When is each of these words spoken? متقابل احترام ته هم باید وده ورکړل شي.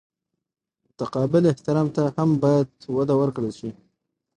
متقابل 0.87 1.43
احترام 1.47 1.87
ته 1.95 2.01
هم 2.15 2.29
باید 2.43 2.69
وده 2.97 3.13
ورکړل 3.17 3.51
شي. 3.59 3.69